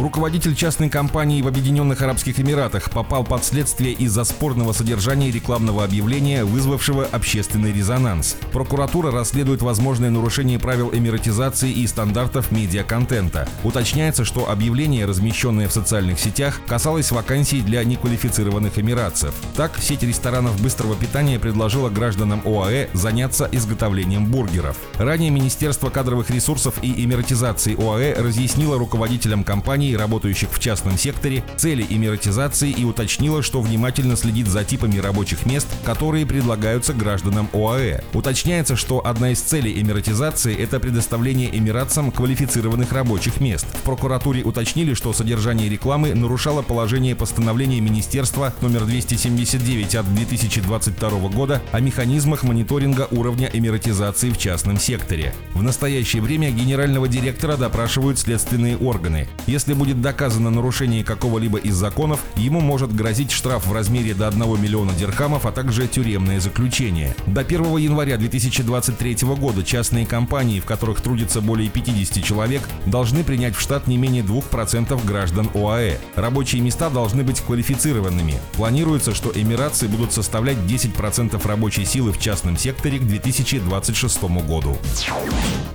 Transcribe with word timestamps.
Руководитель 0.00 0.56
частной 0.56 0.88
компании 0.88 1.42
в 1.42 1.46
Объединенных 1.46 2.00
Арабских 2.00 2.40
Эмиратах 2.40 2.90
попал 2.90 3.22
под 3.22 3.44
следствие 3.44 3.92
из-за 3.92 4.24
спорного 4.24 4.72
содержания 4.72 5.30
рекламного 5.30 5.84
объявления, 5.84 6.42
вызвавшего 6.42 7.04
общественный 7.04 7.70
резонанс. 7.70 8.34
Прокуратура 8.50 9.10
расследует 9.12 9.60
возможное 9.60 10.08
нарушение 10.08 10.58
правил 10.58 10.90
эмиратизации 10.90 11.70
и 11.70 11.86
стандартов 11.86 12.50
медиаконтента. 12.50 13.46
Уточняется, 13.62 14.24
что 14.24 14.50
объявление, 14.50 15.04
размещенное 15.04 15.68
в 15.68 15.72
социальных 15.72 16.18
сетях, 16.18 16.62
касалось 16.66 17.10
вакансий 17.10 17.60
для 17.60 17.84
неквалифицированных 17.84 18.78
эмиратцев. 18.78 19.34
Так, 19.54 19.76
сеть 19.78 20.02
ресторанов 20.02 20.58
быстрого 20.62 20.96
питания 20.96 21.38
предложила 21.38 21.90
гражданам 21.90 22.40
ОАЭ 22.46 22.88
заняться 22.94 23.50
изготовлением 23.52 24.24
бургеров. 24.24 24.78
Ранее 24.94 25.28
Министерство 25.28 25.90
кадровых 25.90 26.30
ресурсов 26.30 26.76
и 26.80 27.04
эмиратизации 27.04 27.76
ОАЭ 27.78 28.14
разъяснило 28.22 28.78
руководителям 28.78 29.44
компании 29.44 29.89
компаний, 29.90 29.96
работающих 29.96 30.50
в 30.52 30.58
частном 30.58 30.98
секторе, 30.98 31.42
цели 31.56 31.86
эмиратизации 31.88 32.70
и 32.70 32.84
уточнила, 32.84 33.42
что 33.42 33.60
внимательно 33.60 34.16
следит 34.16 34.46
за 34.46 34.64
типами 34.64 34.98
рабочих 34.98 35.46
мест, 35.46 35.66
которые 35.84 36.26
предлагаются 36.26 36.92
гражданам 36.92 37.48
ОАЭ. 37.52 38.02
Уточняется, 38.12 38.76
что 38.76 39.04
одна 39.04 39.30
из 39.30 39.40
целей 39.40 39.80
эмиратизации– 39.80 40.56
это 40.58 40.80
предоставление 40.80 41.56
эмиратцам 41.56 42.10
квалифицированных 42.10 42.92
рабочих 42.92 43.40
мест. 43.40 43.66
В 43.66 43.82
прокуратуре 43.82 44.42
уточнили, 44.42 44.94
что 44.94 45.12
содержание 45.12 45.68
рекламы 45.68 46.14
нарушало 46.14 46.62
положение 46.62 47.14
постановления 47.14 47.80
Министерства 47.80 48.52
номер 48.60 48.84
279 48.84 49.94
от 49.94 50.14
2022 50.14 51.10
года 51.28 51.60
о 51.72 51.80
механизмах 51.80 52.42
мониторинга 52.42 53.08
уровня 53.10 53.50
эмиратизации 53.52 54.30
в 54.30 54.38
частном 54.38 54.78
секторе. 54.78 55.34
В 55.54 55.62
настоящее 55.62 56.22
время 56.22 56.50
генерального 56.50 57.08
директора 57.08 57.56
допрашивают 57.56 58.18
следственные 58.18 58.76
органы. 58.76 59.28
Если 59.46 59.69
будет 59.74 60.00
доказано 60.00 60.50
нарушение 60.50 61.04
какого-либо 61.04 61.58
из 61.58 61.74
законов, 61.74 62.20
ему 62.36 62.60
может 62.60 62.94
грозить 62.94 63.30
штраф 63.30 63.66
в 63.66 63.72
размере 63.72 64.14
до 64.14 64.28
1 64.28 64.60
миллиона 64.60 64.92
дирхамов, 64.92 65.46
а 65.46 65.52
также 65.52 65.86
тюремное 65.86 66.40
заключение. 66.40 67.14
До 67.26 67.40
1 67.40 67.76
января 67.76 68.16
2023 68.16 69.16
года 69.36 69.62
частные 69.62 70.06
компании, 70.06 70.60
в 70.60 70.64
которых 70.64 71.00
трудится 71.00 71.40
более 71.40 71.68
50 71.68 72.22
человек, 72.24 72.62
должны 72.86 73.24
принять 73.24 73.54
в 73.54 73.60
штат 73.60 73.86
не 73.86 73.96
менее 73.96 74.22
2% 74.22 75.06
граждан 75.06 75.48
ОАЭ. 75.54 75.98
Рабочие 76.16 76.62
места 76.62 76.90
должны 76.90 77.22
быть 77.22 77.40
квалифицированными. 77.40 78.34
Планируется, 78.54 79.14
что 79.14 79.30
эмиратцы 79.34 79.86
будут 79.86 80.12
составлять 80.12 80.58
10% 80.58 81.46
рабочей 81.46 81.84
силы 81.84 82.12
в 82.12 82.18
частном 82.18 82.56
секторе 82.56 82.98
к 82.98 83.02
2026 83.02 84.22
году. 84.46 84.76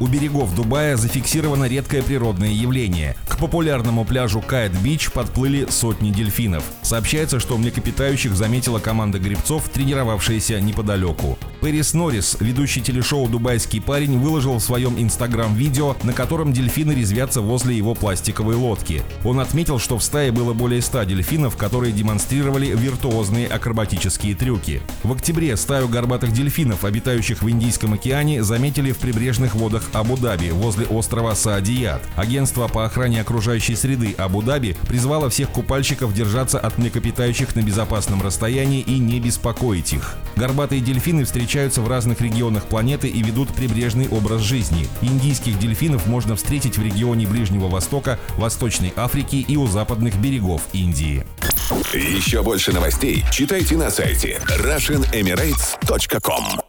У 0.00 0.06
берегов 0.06 0.54
Дубая 0.54 0.96
зафиксировано 0.96 1.64
редкое 1.64 2.02
природное 2.02 2.50
явление. 2.50 3.16
К 3.28 3.36
популярным 3.36 3.77
популярному 3.78 4.04
пляжу 4.04 4.40
Кайт-Бич 4.40 5.10
подплыли 5.12 5.66
сотни 5.70 6.10
дельфинов. 6.10 6.64
Сообщается, 6.88 7.38
что 7.38 7.58
млекопитающих 7.58 8.34
заметила 8.34 8.78
команда 8.78 9.18
гребцов, 9.18 9.68
тренировавшаяся 9.68 10.58
неподалеку. 10.58 11.36
Пэрис 11.60 11.92
Норрис, 11.92 12.38
ведущий 12.40 12.80
телешоу 12.80 13.28
«Дубайский 13.28 13.78
парень», 13.78 14.18
выложил 14.18 14.54
в 14.54 14.62
своем 14.62 14.98
инстаграм 14.98 15.54
видео, 15.54 15.96
на 16.02 16.14
котором 16.14 16.54
дельфины 16.54 16.92
резвятся 16.92 17.42
возле 17.42 17.76
его 17.76 17.94
пластиковой 17.94 18.54
лодки. 18.54 19.02
Он 19.22 19.38
отметил, 19.38 19.78
что 19.78 19.98
в 19.98 20.02
стае 20.02 20.32
было 20.32 20.54
более 20.54 20.80
100 20.80 21.04
дельфинов, 21.04 21.58
которые 21.58 21.92
демонстрировали 21.92 22.68
виртуозные 22.68 23.48
акробатические 23.48 24.34
трюки. 24.34 24.80
В 25.02 25.12
октябре 25.12 25.58
стаю 25.58 25.88
горбатых 25.88 26.32
дельфинов, 26.32 26.86
обитающих 26.86 27.42
в 27.42 27.50
Индийском 27.50 27.92
океане, 27.92 28.42
заметили 28.42 28.92
в 28.92 28.96
прибрежных 28.96 29.54
водах 29.56 29.82
Абу-Даби 29.92 30.52
возле 30.52 30.86
острова 30.86 31.34
Саадият. 31.34 32.00
Агентство 32.16 32.66
по 32.66 32.86
охране 32.86 33.20
окружающей 33.20 33.76
среды 33.76 34.14
Абу-Даби 34.16 34.74
призвало 34.88 35.28
всех 35.28 35.50
купальщиков 35.50 36.14
держаться 36.14 36.58
от 36.58 36.77
млекопитающих 36.78 37.54
на 37.54 37.60
безопасном 37.60 38.22
расстоянии 38.22 38.80
и 38.80 38.98
не 38.98 39.20
беспокоить 39.20 39.92
их. 39.92 40.16
Горбатые 40.36 40.80
дельфины 40.80 41.24
встречаются 41.24 41.82
в 41.82 41.88
разных 41.88 42.20
регионах 42.20 42.66
планеты 42.66 43.08
и 43.08 43.22
ведут 43.22 43.48
прибрежный 43.50 44.08
образ 44.08 44.42
жизни. 44.42 44.88
Индийских 45.02 45.58
дельфинов 45.58 46.06
можно 46.06 46.36
встретить 46.36 46.78
в 46.78 46.82
регионе 46.82 47.26
Ближнего 47.26 47.68
Востока, 47.68 48.18
Восточной 48.36 48.92
Африки 48.96 49.36
и 49.36 49.56
у 49.56 49.66
западных 49.66 50.16
берегов 50.16 50.62
Индии. 50.72 51.26
Еще 51.92 52.42
больше 52.42 52.72
новостей 52.72 53.24
читайте 53.30 53.76
на 53.76 53.90
сайте 53.90 54.40
RussianEmirates.com 54.58 56.67